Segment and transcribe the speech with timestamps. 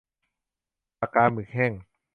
[0.99, 1.71] ปากกาหมึกแห้ง